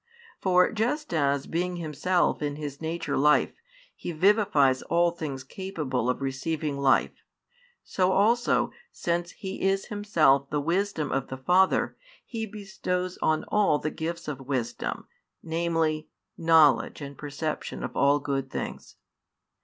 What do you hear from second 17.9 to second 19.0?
all good things.